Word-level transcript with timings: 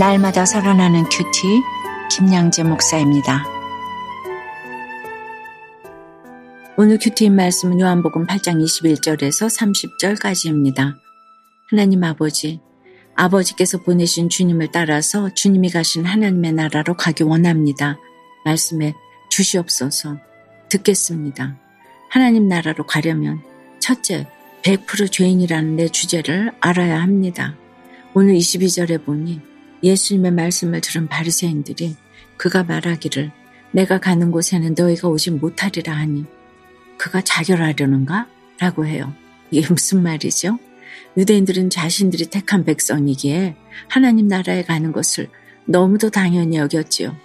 날마다 0.00 0.46
살아나는 0.46 1.04
큐티 1.10 1.60
김양재 2.10 2.62
목사입니다. 2.62 3.44
오늘 6.78 6.96
큐티인 6.96 7.36
말씀은 7.36 7.78
요한복음 7.80 8.26
8장 8.26 8.64
21절에서 8.64 10.16
30절까지입니다. 10.18 10.96
하나님 11.68 12.02
아버지, 12.02 12.60
아버지께서 13.14 13.82
보내신 13.82 14.30
주님을 14.30 14.70
따라서 14.72 15.34
주님이 15.34 15.68
가신 15.68 16.06
하나님의 16.06 16.54
나라로 16.54 16.96
가기 16.96 17.24
원합니다. 17.24 17.98
말씀해 18.46 18.94
주시옵소서 19.28 20.16
듣겠습니다. 20.70 21.58
하나님 22.08 22.48
나라로 22.48 22.86
가려면 22.86 23.42
첫째, 23.80 24.26
100% 24.62 25.12
죄인이라는 25.12 25.76
내 25.76 25.88
주제를 25.88 26.52
알아야 26.60 27.02
합니다. 27.02 27.54
오늘 28.14 28.32
22절에 28.36 29.04
보니 29.04 29.49
예수님의 29.82 30.32
말씀을 30.32 30.80
들은 30.80 31.08
바리새인들이 31.08 31.96
그가 32.36 32.64
말하기를 32.64 33.30
내가 33.72 33.98
가는 33.98 34.30
곳에는 34.30 34.74
너희가 34.76 35.08
오지 35.08 35.32
못하리라 35.32 35.94
하니 35.94 36.24
그가 36.98 37.20
자결하려는가? 37.22 38.28
라고 38.58 38.84
해요. 38.84 39.14
이게 39.50 39.66
무슨 39.68 40.02
말이죠? 40.02 40.58
유대인들은 41.16 41.70
자신들이 41.70 42.26
택한 42.26 42.64
백성이기에 42.64 43.56
하나님 43.88 44.28
나라에 44.28 44.64
가는 44.64 44.92
것을 44.92 45.28
너무도 45.66 46.10
당연히 46.10 46.56
여겼지요. 46.56 47.16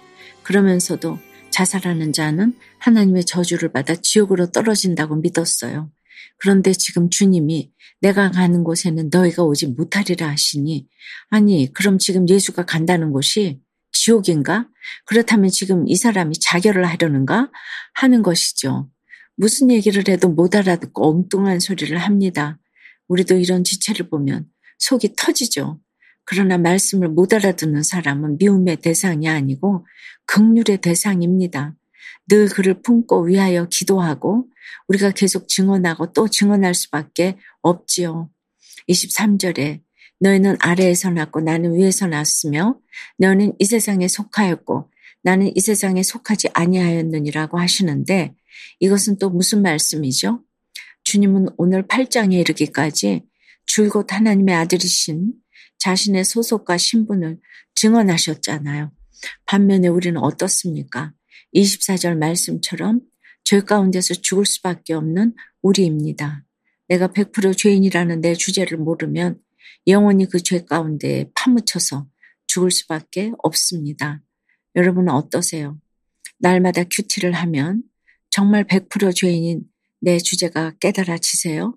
그러면서도 0.42 1.18
자살하는 1.50 2.12
자는 2.12 2.54
하나님의 2.78 3.24
저주를 3.24 3.70
받아 3.70 3.94
지옥으로 3.94 4.50
떨어진다고 4.50 5.16
믿었어요. 5.16 5.90
그런데 6.38 6.72
지금 6.72 7.10
주님이 7.10 7.72
내가 8.00 8.30
가는 8.30 8.64
곳에는 8.64 9.08
너희가 9.12 9.42
오지 9.42 9.68
못하리라 9.68 10.28
하시니 10.28 10.86
아니 11.30 11.72
그럼 11.72 11.98
지금 11.98 12.28
예수가 12.28 12.66
간다는 12.66 13.10
곳이 13.12 13.60
지옥인가? 13.92 14.68
그렇다면 15.06 15.50
지금 15.50 15.88
이 15.88 15.96
사람이 15.96 16.38
자결을 16.40 16.84
하려는가? 16.84 17.50
하는 17.94 18.22
것이죠. 18.22 18.90
무슨 19.36 19.70
얘기를 19.70 20.04
해도 20.08 20.28
못 20.28 20.54
알아듣고 20.54 21.08
엉뚱한 21.08 21.60
소리를 21.60 21.96
합니다. 21.98 22.58
우리도 23.08 23.36
이런 23.36 23.64
지체를 23.64 24.08
보면 24.08 24.46
속이 24.78 25.14
터지죠. 25.16 25.80
그러나 26.24 26.58
말씀을 26.58 27.08
못 27.08 27.32
알아듣는 27.32 27.82
사람은 27.82 28.38
미움의 28.38 28.78
대상이 28.78 29.28
아니고 29.28 29.86
극률의 30.26 30.78
대상입니다. 30.78 31.74
늘 32.28 32.48
그를 32.48 32.82
품고 32.82 33.26
위하여 33.26 33.66
기도하고 33.68 34.48
우리가 34.88 35.10
계속 35.12 35.48
증언하고 35.48 36.12
또 36.12 36.28
증언할 36.28 36.74
수밖에 36.74 37.36
없지요. 37.62 38.30
23절에 38.88 39.80
너희는 40.20 40.56
아래에서 40.60 41.10
났고 41.10 41.40
나는 41.40 41.74
위에서 41.74 42.06
났으며 42.06 42.78
너는 43.18 43.52
이 43.58 43.64
세상에 43.64 44.08
속하였고 44.08 44.90
나는 45.22 45.52
이 45.54 45.60
세상에 45.60 46.02
속하지 46.02 46.48
아니하였느니라고 46.54 47.58
하시는데 47.58 48.34
이것은 48.80 49.18
또 49.18 49.28
무슨 49.30 49.62
말씀이죠? 49.62 50.42
주님은 51.04 51.48
오늘 51.56 51.86
8장에 51.86 52.32
이르기까지 52.34 53.24
줄곧 53.66 54.12
하나님의 54.12 54.54
아들이신 54.54 55.32
자신의 55.78 56.24
소속과 56.24 56.78
신분을 56.78 57.38
증언하셨잖아요. 57.74 58.92
반면에 59.44 59.88
우리는 59.88 60.20
어떻습니까? 60.20 61.12
24절 61.54 62.16
말씀처럼 62.18 63.00
죄 63.44 63.60
가운데서 63.60 64.14
죽을 64.14 64.44
수밖에 64.46 64.94
없는 64.94 65.34
우리입니다. 65.62 66.44
내가 66.88 67.08
100% 67.08 67.56
죄인이라는 67.56 68.20
내 68.20 68.34
주제를 68.34 68.78
모르면 68.78 69.38
영원히 69.86 70.26
그 70.26 70.40
죄 70.40 70.64
가운데 70.64 71.30
파묻혀서 71.34 72.06
죽을 72.46 72.70
수밖에 72.70 73.32
없습니다. 73.42 74.22
여러분은 74.74 75.12
어떠세요? 75.12 75.78
날마다 76.38 76.84
큐티를 76.84 77.32
하면 77.32 77.82
정말 78.30 78.64
100% 78.64 79.14
죄인인 79.14 79.62
내 80.00 80.18
주제가 80.18 80.72
깨달아지세요? 80.80 81.76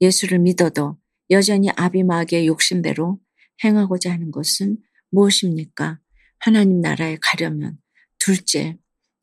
예수를 0.00 0.38
믿어도 0.40 0.98
여전히 1.30 1.70
아비마귀의 1.74 2.46
욕심대로 2.46 3.18
행하고자 3.64 4.12
하는 4.12 4.30
것은 4.30 4.76
무엇입니까? 5.10 6.00
하나님 6.38 6.80
나라에 6.80 7.16
가려면 7.22 7.78
둘째, 8.18 8.76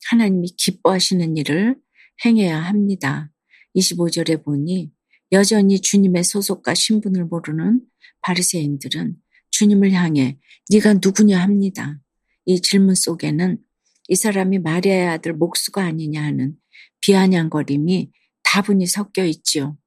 하나님이 0.09 0.49
기뻐하시는 0.57 1.37
일을 1.37 1.77
행해야 2.25 2.59
합니다. 2.59 3.31
25절에 3.75 4.43
보니 4.43 4.91
여전히 5.31 5.79
주님의 5.79 6.23
소속과 6.23 6.73
신분을 6.73 7.25
모르는 7.25 7.81
바리새인들은 8.21 9.15
주님을 9.51 9.91
향해 9.93 10.37
네가 10.69 10.95
누구냐 10.95 11.39
합니다. 11.39 11.99
이 12.45 12.61
질문 12.61 12.95
속에는 12.95 13.57
이 14.07 14.15
사람이 14.15 14.59
마리아의 14.59 15.07
아들 15.07 15.33
목수가 15.33 15.83
아니냐 15.83 16.21
하는 16.23 16.55
비아냥거림이 17.01 18.11
다분히 18.43 18.85
섞여 18.85 19.25
있지요. 19.25 19.77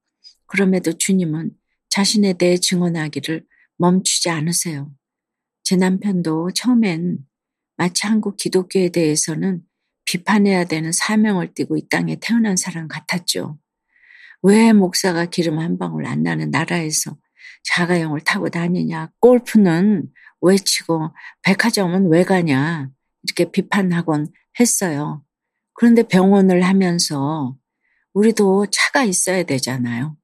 그럼에도 0.46 0.92
주님은 0.92 1.52
자신에 1.91 2.34
대해 2.34 2.56
증언하기를 2.56 3.44
멈추지 3.76 4.31
않으세요. 4.31 4.92
제 5.62 5.76
남편도 5.76 6.50
처음엔 6.54 7.19
마치 7.76 8.06
한국 8.06 8.36
기독교에 8.36 8.91
대해서는 8.91 9.62
비판해야 10.04 10.65
되는 10.65 10.92
사명을 10.92 11.54
띠고 11.54 11.76
이 11.76 11.88
땅에 11.88 12.16
태어난 12.20 12.56
사람 12.56 12.88
같았죠. 12.88 13.59
왜 14.42 14.72
목사가 14.72 15.25
기름 15.26 15.59
한 15.59 15.78
방울 15.78 16.06
안 16.06 16.22
나는 16.22 16.50
나라에서 16.50 17.16
자가용을 17.65 18.20
타고 18.20 18.50
다니냐, 18.50 19.10
골프는 19.20 20.09
왜 20.43 20.56
치고 20.56 21.14
백화점은 21.43 22.10
왜 22.10 22.25
가냐, 22.25 22.91
이렇게 23.22 23.50
비판하곤 23.50 24.28
했어요. 24.60 25.25
그런데 25.72 26.03
병원을 26.03 26.62
하면서 26.62 27.56
우리도 28.12 28.66
차가 28.70 29.04
있어야 29.04 29.43
되잖아요. 29.44 30.16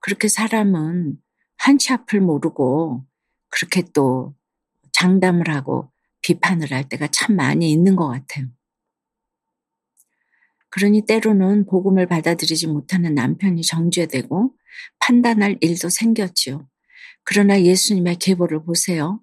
그렇게 0.00 0.28
사람은 0.28 1.16
한치 1.58 1.92
앞을 1.92 2.20
모르고 2.20 3.04
그렇게 3.50 3.82
또 3.92 4.34
장담을 4.92 5.48
하고 5.50 5.90
비판을 6.22 6.72
할 6.72 6.88
때가 6.88 7.08
참 7.08 7.36
많이 7.36 7.70
있는 7.70 7.96
것 7.96 8.08
같아요. 8.08 8.46
그러니 10.72 11.04
때로는 11.04 11.66
복음을 11.66 12.06
받아들이지 12.06 12.66
못하는 12.66 13.14
남편이 13.14 13.60
정죄되고 13.60 14.54
판단할 15.00 15.58
일도 15.60 15.90
생겼지요. 15.90 16.66
그러나 17.24 17.60
예수님의 17.62 18.16
계보를 18.16 18.64
보세요. 18.64 19.20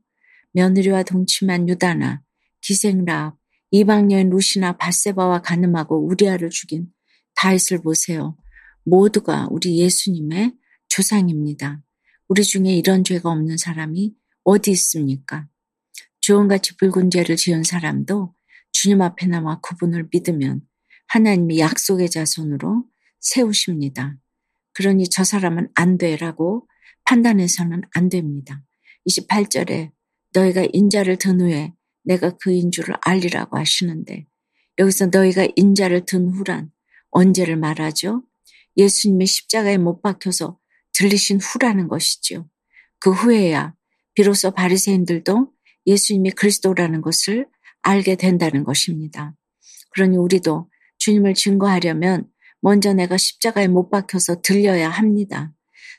며느리와 0.53 1.01
동침한 1.01 1.67
유다나, 1.67 2.21
기생라, 2.61 3.35
이방여인 3.71 4.29
루시나 4.29 4.77
바세바와 4.77 5.41
가늠하고 5.41 6.05
우리아를 6.05 6.51
죽인 6.51 6.87
다윗을 7.35 7.81
보세요. 7.81 8.37
모두가 8.85 9.47
우리 9.49 9.79
예수님의 9.79 10.53
조상입니다. 10.87 11.81
우리 12.27 12.43
중에 12.43 12.75
이런 12.75 13.03
죄가 13.03 13.31
없는 13.31 13.57
사람이 13.57 14.13
어디 14.43 14.69
있습니까? 14.71 15.47
주원같이 16.21 16.77
붉은 16.77 17.09
죄를 17.09 17.35
지은 17.35 17.63
사람도 17.63 18.35
주님 18.71 19.01
앞에 19.01 19.25
나와 19.25 19.59
그분을 19.61 20.09
믿으면 20.11 20.61
하나님이 21.09 21.59
약속의 21.59 22.09
자손으로 22.09 22.85
세우십니다. 23.19 24.17
그러니 24.73 25.09
저 25.09 25.23
사람은 25.23 25.69
안 25.75 25.97
돼라고 25.97 26.67
판단해서는 27.05 27.81
안 27.93 28.09
됩니다. 28.09 28.63
28절에 29.07 29.91
너희가 30.33 30.67
인자를 30.71 31.17
든 31.17 31.41
후에 31.41 31.73
내가 32.03 32.37
그인 32.37 32.71
줄을 32.71 32.95
알리라고 33.01 33.57
하시는데 33.57 34.27
여기서 34.77 35.07
너희가 35.07 35.47
인자를 35.55 36.05
든 36.05 36.29
후란 36.29 36.71
언제를 37.09 37.57
말하죠? 37.57 38.23
예수님의 38.77 39.27
십자가에 39.27 39.77
못 39.77 40.01
박혀서 40.01 40.57
들리신 40.93 41.39
후라는 41.41 41.87
것이지요. 41.87 42.47
그 42.99 43.11
후에야 43.11 43.73
비로소 44.13 44.51
바리새인들도 44.51 45.51
예수님이 45.87 46.31
그리스도라는 46.31 47.01
것을 47.01 47.47
알게 47.81 48.15
된다는 48.15 48.63
것입니다. 48.63 49.35
그러니 49.91 50.17
우리도 50.17 50.69
주님을 50.99 51.33
증거하려면 51.33 52.27
먼저 52.61 52.93
내가 52.93 53.17
십자가에 53.17 53.67
못 53.67 53.89
박혀서 53.89 54.41
들려야 54.41 54.89
합니다. 54.89 55.51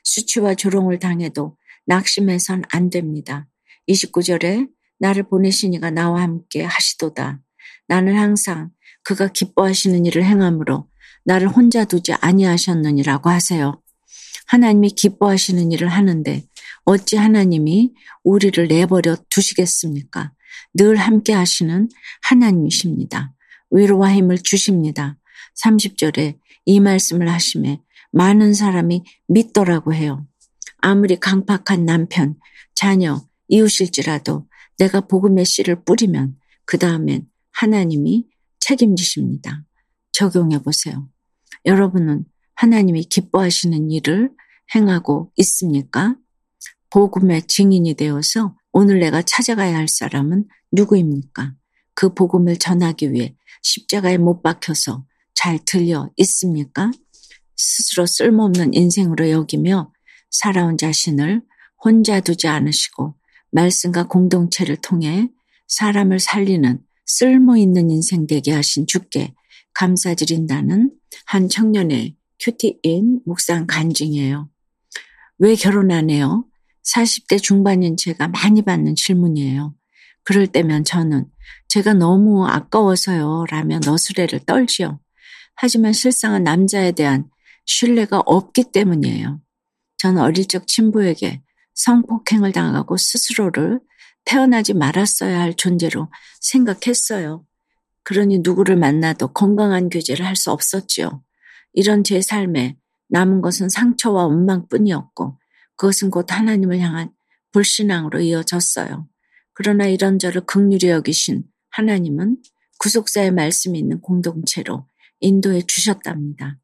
수치와 0.03 0.55
조롱을 0.55 0.99
당해도 0.99 1.57
낙심해선 1.85 2.63
안 2.69 2.89
됩니다. 2.89 3.47
29절에 3.89 4.69
나를 4.99 5.23
보내신 5.23 5.73
이가 5.73 5.89
나와 5.89 6.21
함께 6.21 6.63
하시도다. 6.63 7.41
나는 7.87 8.15
항상 8.15 8.69
그가 9.03 9.27
기뻐하시는 9.27 10.05
일을 10.05 10.23
행함으로 10.23 10.87
나를 11.25 11.47
혼자 11.47 11.85
두지 11.85 12.13
아니하셨느니라고 12.13 13.29
하세요. 13.29 13.81
하나님이 14.47 14.91
기뻐하시는 14.91 15.71
일을 15.71 15.87
하는데 15.87 16.43
어찌 16.85 17.15
하나님이 17.15 17.93
우리를 18.23 18.67
내버려 18.67 19.15
두시겠습니까? 19.29 20.33
늘 20.73 20.95
함께 20.97 21.33
하시는 21.33 21.89
하나님이십니다. 22.21 23.33
위로와 23.71 24.13
힘을 24.13 24.37
주십니다. 24.37 25.17
30절에 25.63 26.37
이 26.65 26.79
말씀을 26.79 27.29
하심에 27.29 27.81
많은 28.11 28.53
사람이 28.53 29.03
믿더라고 29.27 29.93
해요. 29.93 30.27
아무리 30.77 31.19
강팍한 31.19 31.85
남편, 31.85 32.35
자녀, 32.75 33.21
이웃일지라도 33.47 34.47
내가 34.77 35.01
복음의 35.01 35.45
씨를 35.45 35.83
뿌리면 35.83 36.37
그 36.65 36.77
다음엔 36.77 37.27
하나님이 37.51 38.27
책임지십니다. 38.59 39.65
적용해 40.11 40.63
보세요. 40.63 41.09
여러분은 41.65 42.25
하나님이 42.55 43.03
기뻐하시는 43.05 43.91
일을 43.91 44.31
행하고 44.73 45.31
있습니까? 45.37 46.15
복음의 46.89 47.47
증인이 47.47 47.93
되어서 47.95 48.55
오늘 48.71 48.99
내가 48.99 49.21
찾아가야 49.21 49.75
할 49.75 49.87
사람은 49.87 50.45
누구입니까? 50.71 51.55
그 51.93 52.13
복음을 52.13 52.57
전하기 52.57 53.13
위해 53.13 53.35
십자가에 53.61 54.17
못 54.17 54.41
박혀서 54.41 55.05
잘 55.33 55.59
들려 55.65 56.09
있습니까? 56.17 56.91
스스로 57.55 58.05
쓸모없는 58.05 58.73
인생으로 58.73 59.29
여기며 59.29 59.91
살아온 60.29 60.77
자신을 60.77 61.41
혼자 61.83 62.19
두지 62.19 62.47
않으시고 62.47 63.15
말씀과 63.51 64.07
공동체를 64.07 64.77
통해 64.77 65.29
사람을 65.67 66.19
살리는 66.19 66.79
쓸모 67.05 67.57
있는 67.57 67.89
인생 67.89 68.27
되게 68.27 68.51
하신 68.53 68.87
주께 68.87 69.33
감사드린다는 69.73 70.91
한 71.25 71.49
청년의 71.49 72.15
큐티인 72.39 73.21
묵상 73.25 73.67
간증이에요. 73.67 74.49
왜 75.39 75.55
결혼 75.55 75.91
안 75.91 76.09
해요? 76.09 76.45
40대 76.83 77.41
중반인 77.41 77.97
제가 77.97 78.27
많이 78.27 78.61
받는 78.61 78.95
질문이에요. 78.95 79.75
그럴 80.23 80.47
때면 80.47 80.83
저는 80.83 81.25
제가 81.67 81.93
너무 81.93 82.45
아까워서요 82.47 83.45
라며 83.49 83.79
너스레를 83.85 84.39
떨지요. 84.45 84.99
하지만 85.55 85.93
실상은 85.93 86.43
남자에 86.43 86.91
대한 86.91 87.29
신뢰가 87.65 88.21
없기 88.25 88.71
때문이에요. 88.71 89.39
저는 89.97 90.21
어릴 90.21 90.47
적 90.47 90.67
친부에게 90.67 91.41
성폭행을 91.75 92.51
당하고 92.51 92.97
스스로를 92.97 93.79
태어나지 94.25 94.73
말았어야 94.73 95.39
할 95.39 95.55
존재로 95.55 96.09
생각했어요. 96.41 97.45
그러니 98.03 98.39
누구를 98.39 98.75
만나도 98.77 99.29
건강한 99.33 99.89
교제를 99.89 100.25
할 100.25 100.35
수 100.35 100.51
없었지요. 100.51 101.23
이런 101.73 102.03
제 102.03 102.21
삶에 102.21 102.77
남은 103.09 103.41
것은 103.41 103.69
상처와 103.69 104.25
원망뿐이었고 104.25 105.37
그것은 105.75 106.09
곧 106.11 106.31
하나님을 106.31 106.79
향한 106.79 107.11
불신앙으로 107.51 108.21
이어졌어요. 108.21 109.07
그러나 109.53 109.87
이런 109.87 110.19
저를 110.19 110.41
극률히 110.45 110.89
여기신 110.89 111.43
하나님은 111.71 112.37
구속사의 112.79 113.31
말씀이 113.31 113.77
있는 113.77 114.01
공동체로 114.01 114.87
인도해 115.19 115.61
주셨답니다. 115.61 116.57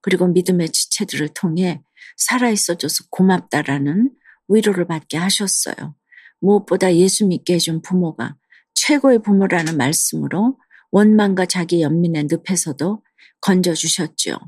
그리고 0.00 0.26
믿음의 0.26 0.70
지체들을 0.70 1.28
통해 1.28 1.82
살아있어줘서 2.16 3.04
고맙다라는 3.10 4.10
위로를 4.48 4.86
받게 4.86 5.16
하셨어요. 5.16 5.94
무엇보다 6.40 6.94
예수 6.96 7.26
믿게 7.26 7.54
해준 7.54 7.80
부모가 7.82 8.36
최고의 8.74 9.22
부모라는 9.22 9.76
말씀으로 9.76 10.58
원망과 10.90 11.46
자기 11.46 11.80
연민의 11.80 12.28
늪에서도 12.30 13.02
건져주셨죠. 13.40 14.38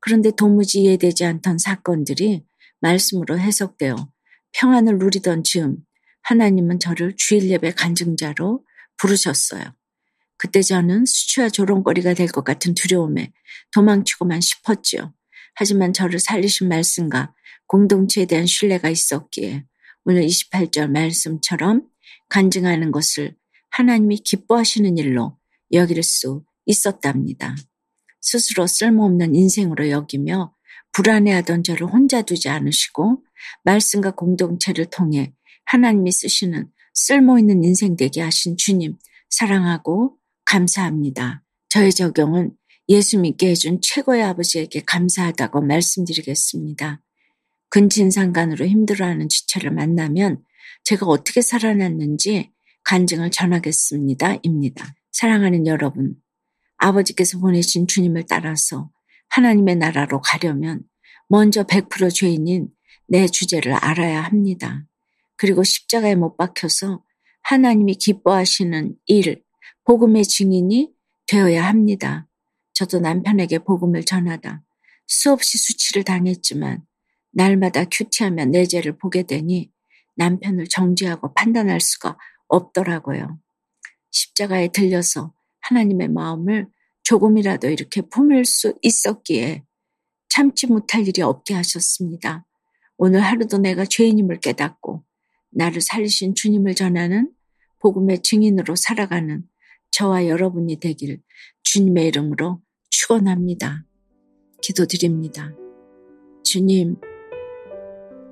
그런데 0.00 0.30
도무지 0.30 0.82
이해되지 0.82 1.24
않던 1.24 1.58
사건들이 1.58 2.44
말씀으로 2.80 3.38
해석되어 3.38 3.96
평안을 4.52 4.98
누리던 4.98 5.42
즈음 5.44 5.78
하나님은 6.24 6.80
저를 6.80 7.14
주일 7.16 7.50
예배 7.50 7.72
간증자로 7.72 8.64
부르셨어요. 8.98 9.62
그때 10.36 10.62
저는 10.62 11.04
수치와 11.06 11.48
조롱거리가 11.48 12.14
될 12.14 12.26
것 12.28 12.44
같은 12.44 12.74
두려움에 12.74 13.32
도망치고만 13.72 14.40
싶었지요. 14.40 15.14
하지만 15.54 15.92
저를 15.92 16.18
살리신 16.18 16.68
말씀과 16.68 17.34
공동체에 17.66 18.26
대한 18.26 18.46
신뢰가 18.46 18.90
있었기에 18.90 19.64
오늘 20.04 20.26
28절 20.26 20.90
말씀처럼 20.90 21.86
간증하는 22.28 22.90
것을 22.90 23.36
하나님이 23.70 24.18
기뻐하시는 24.18 24.98
일로 24.98 25.38
여길 25.72 26.02
수 26.02 26.44
있었답니다. 26.66 27.54
스스로 28.20 28.66
쓸모없는 28.66 29.34
인생으로 29.34 29.90
여기며 29.90 30.54
불안해하던 30.92 31.62
저를 31.64 31.86
혼자 31.86 32.22
두지 32.22 32.48
않으시고 32.48 33.22
말씀과 33.64 34.12
공동체를 34.12 34.86
통해 34.86 35.34
하나님이 35.66 36.12
쓰시는 36.12 36.70
쓸모있는 36.94 37.64
인생 37.64 37.96
되게 37.96 38.20
하신 38.22 38.56
주님 38.56 38.96
사랑하고 39.30 40.16
감사합니다. 40.44 41.42
저의 41.68 41.92
적용은 41.92 42.52
예수 42.88 43.18
믿게 43.18 43.50
해준 43.50 43.80
최고의 43.80 44.22
아버지에게 44.22 44.82
감사하다고 44.86 45.62
말씀드리겠습니다. 45.62 47.00
근친상간으로 47.70 48.66
힘들어하는 48.66 49.28
지체를 49.28 49.70
만나면 49.72 50.44
제가 50.84 51.06
어떻게 51.06 51.40
살아났는지 51.40 52.52
간증을 52.84 53.30
전하겠습니다. 53.30 54.38
입니다. 54.42 54.94
사랑하는 55.12 55.66
여러분, 55.66 56.14
아버지께서 56.76 57.38
보내신 57.38 57.86
주님을 57.86 58.26
따라서 58.28 58.90
하나님의 59.30 59.76
나라로 59.76 60.20
가려면 60.20 60.82
먼저 61.28 61.64
100% 61.64 62.14
죄인인 62.14 62.68
내 63.08 63.26
주제를 63.26 63.72
알아야 63.72 64.22
합니다. 64.22 64.84
그리고 65.36 65.62
십자가에 65.62 66.14
못 66.14 66.36
박혀서 66.36 67.02
하나님이 67.42 67.94
기뻐하시는 67.96 68.96
일, 69.06 69.42
복음의 69.84 70.24
증인이 70.24 70.92
되어야 71.26 71.66
합니다. 71.66 72.28
저도 72.72 73.00
남편에게 73.00 73.60
복음을 73.60 74.04
전하다 74.04 74.62
수없이 75.06 75.58
수치를 75.58 76.04
당했지만 76.04 76.84
날마다 77.32 77.84
큐티하며 77.84 78.46
내 78.46 78.66
죄를 78.66 78.98
보게 78.98 79.24
되니 79.24 79.70
남편을 80.16 80.66
정죄하고 80.68 81.34
판단할 81.34 81.80
수가 81.80 82.16
없더라고요. 82.48 83.38
십자가에 84.10 84.68
들려서 84.68 85.34
하나님의 85.60 86.08
마음을 86.08 86.68
조금이라도 87.02 87.68
이렇게 87.68 88.00
품을 88.00 88.44
수 88.44 88.74
있었기에 88.82 89.64
참지 90.28 90.66
못할 90.66 91.06
일이 91.06 91.22
없게 91.22 91.54
하셨습니다. 91.54 92.46
오늘 92.96 93.20
하루도 93.20 93.58
내가 93.58 93.84
죄인임을 93.84 94.40
깨닫고 94.40 95.04
나를 95.54 95.80
살리신 95.80 96.34
주님을 96.34 96.74
전하는 96.74 97.30
복음의 97.80 98.22
증인으로 98.22 98.76
살아가는 98.76 99.42
저와 99.90 100.26
여러분이 100.26 100.80
되길 100.80 101.20
주님의 101.62 102.08
이름으로 102.08 102.60
축원합니다. 102.90 103.84
기도드립니다. 104.62 105.54
주님, 106.42 106.96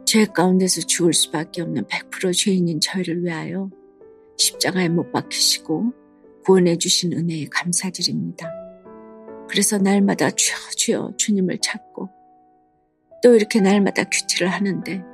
죄 0.06 0.24
가운데서 0.24 0.82
죽을 0.82 1.12
수밖에 1.12 1.62
없는 1.62 1.84
100% 1.84 2.36
죄인인 2.36 2.80
저희를 2.80 3.24
위하여 3.24 3.70
십자가에 4.36 4.88
못 4.88 5.12
박히시고 5.12 5.92
구원해 6.44 6.76
주신 6.76 7.12
은혜에 7.12 7.46
감사드립니다. 7.50 8.50
그래서 9.48 9.78
날마다 9.78 10.30
주여 10.30 10.56
주여 10.76 11.12
주님을 11.16 11.58
찾고 11.62 12.08
또 13.22 13.34
이렇게 13.34 13.60
날마다 13.60 14.04
큐티를 14.04 14.48
하는데 14.48 15.11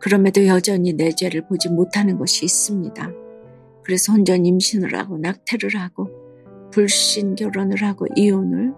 그럼에도 0.00 0.46
여전히 0.46 0.92
내 0.92 1.10
죄를 1.10 1.46
보지 1.46 1.68
못하는 1.70 2.18
것이 2.18 2.44
있습니다. 2.44 3.10
그래서 3.82 4.12
혼전 4.12 4.46
임신을 4.46 4.94
하고 4.94 5.18
낙태를 5.18 5.76
하고 5.76 6.08
불신 6.72 7.34
결혼을 7.34 7.82
하고 7.82 8.06
이혼을 8.14 8.74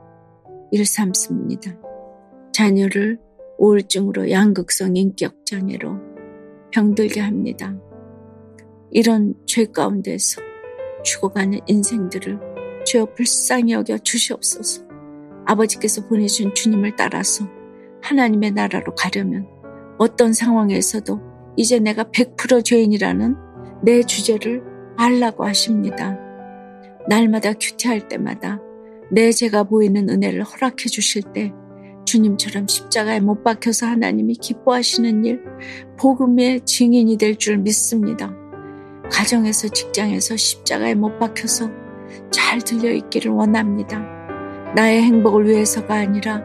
일삼습니다. 0.70 1.76
자녀를 2.52 3.18
우울증으로 3.58 4.30
양극성 4.30 4.96
인격 4.96 5.44
장애로 5.44 5.98
병들게 6.72 7.20
합니다. 7.20 7.76
이런 8.90 9.34
죄 9.46 9.66
가운데서 9.66 10.40
죽어가는 11.04 11.58
인생들을 11.66 12.38
주여 12.86 13.14
불쌍히 13.14 13.72
여겨 13.72 13.98
주시옵소서. 13.98 14.84
아버지께서 15.46 16.06
보내준 16.06 16.54
주님을 16.54 16.96
따라서 16.96 17.46
하나님의 18.02 18.52
나라로 18.52 18.94
가려면 18.94 19.46
어떤 20.00 20.32
상황에서도 20.32 21.20
이제 21.56 21.78
내가 21.78 22.04
100% 22.04 22.64
죄인이라는 22.64 23.36
내 23.82 24.02
주제를 24.02 24.62
알라고 24.96 25.44
하십니다. 25.44 26.16
날마다 27.06 27.52
큐티할 27.52 28.08
때마다 28.08 28.60
내 29.10 29.30
죄가 29.30 29.64
보이는 29.64 30.08
은혜를 30.08 30.42
허락해 30.42 30.88
주실 30.88 31.22
때 31.34 31.52
주님처럼 32.06 32.66
십자가에 32.66 33.20
못 33.20 33.44
박혀서 33.44 33.86
하나님이 33.86 34.36
기뻐하시는 34.36 35.26
일, 35.26 35.44
복음의 35.98 36.62
증인이 36.64 37.18
될 37.18 37.36
줄 37.36 37.58
믿습니다. 37.58 38.34
가정에서 39.12 39.68
직장에서 39.68 40.34
십자가에 40.34 40.94
못 40.94 41.18
박혀서 41.18 41.68
잘 42.30 42.62
들려 42.62 42.90
있기를 42.90 43.32
원합니다. 43.32 44.00
나의 44.74 45.02
행복을 45.02 45.46
위해서가 45.46 45.94
아니라 45.94 46.42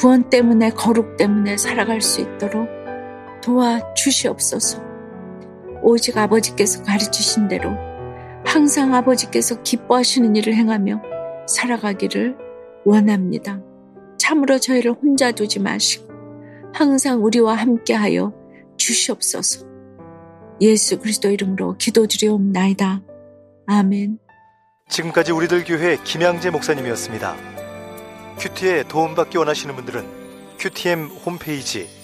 구원 0.00 0.30
때문에 0.30 0.70
거룩 0.70 1.18
때문에 1.18 1.58
살아갈 1.58 2.00
수 2.00 2.22
있도록 2.22 2.73
도와주시옵소서. 3.44 4.82
오직 5.82 6.16
아버지께서 6.16 6.82
가르치신 6.82 7.48
대로 7.48 7.70
항상 8.44 8.94
아버지께서 8.94 9.62
기뻐하시는 9.62 10.34
일을 10.34 10.54
행하며 10.54 11.02
살아가기를 11.46 12.36
원합니다. 12.86 13.60
참으로 14.18 14.58
저희를 14.58 14.92
혼자 14.92 15.32
두지 15.32 15.60
마시고 15.60 16.12
항상 16.72 17.22
우리와 17.22 17.54
함께하여 17.54 18.32
주시옵소서. 18.78 19.66
예수 20.62 20.98
그리스도 20.98 21.30
이름으로 21.30 21.76
기도드리옵나이다. 21.76 23.02
아멘. 23.66 24.18
지금까지 24.88 25.32
우리들 25.32 25.64
교회 25.64 25.98
김양재 26.02 26.50
목사님이었습니다. 26.50 27.36
큐티에 28.38 28.84
도움받기 28.84 29.36
원하시는 29.36 29.74
분들은 29.74 30.04
큐티엠 30.58 31.06
홈페이지 31.26 32.03